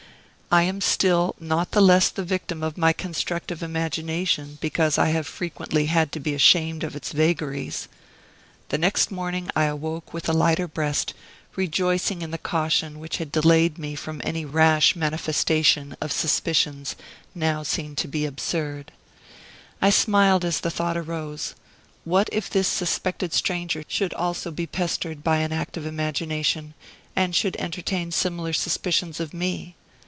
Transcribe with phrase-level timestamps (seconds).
[0.53, 5.25] I am still not the less the victim of my constructive imagination, because I have
[5.25, 7.87] frequently had to be ashamed of its vagaries.
[8.67, 11.13] The next morning I awoke with a lighter breast,
[11.55, 16.97] rejoicing in the caution which had delayed me from any rash manifestation of suspicions
[17.33, 18.91] now seen to be absurd.
[19.81, 21.55] I smiled as the thought arose:
[22.03, 26.73] what if this suspected stranger should also be pestered by an active imagination,
[27.15, 29.75] and should entertain similar suspicions of me?